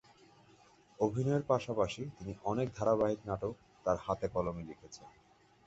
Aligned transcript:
অভিনয়ের 0.99 1.43
পাশাপাশি 1.43 2.01
তিনি 2.17 2.33
অনেক 2.43 2.67
ধারাবাহিক 2.75 3.19
নাটক 3.25 3.53
তার 3.85 3.97
হাতে-কলমে 4.01 4.63
লিখেছেন। 4.63 5.07